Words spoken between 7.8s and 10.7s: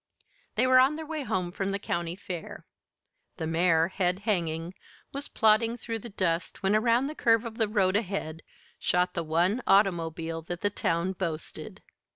ahead shot the one automobile that